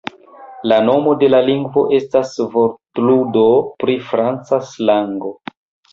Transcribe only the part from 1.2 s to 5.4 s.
de la lingvo estas vortludo pri franca slango.